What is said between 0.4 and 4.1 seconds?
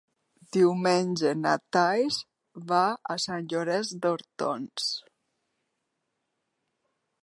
Diumenge na Thaís va a Sant Llorenç